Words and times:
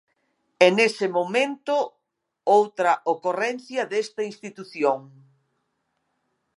E 0.65 0.67
nese 0.77 1.07
momento 1.17 1.75
outra 2.57 2.91
ocorrencia 3.13 3.81
desta 3.91 4.21
institución. 4.31 4.99